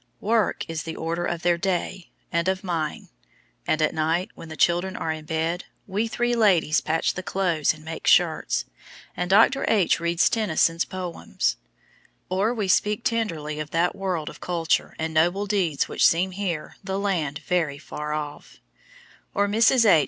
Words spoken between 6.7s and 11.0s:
patch the clothes and make shirts, and Dr. H. reads Tennyson's